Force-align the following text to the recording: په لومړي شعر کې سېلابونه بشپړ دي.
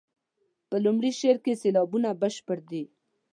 په 0.69 0.75
لومړي 0.85 1.11
شعر 1.19 1.37
کې 1.43 1.53
سېلابونه 1.61 2.09
بشپړ 2.21 2.59
دي. 2.71 2.83